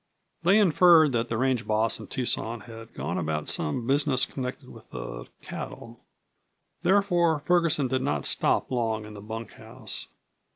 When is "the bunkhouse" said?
9.13-10.07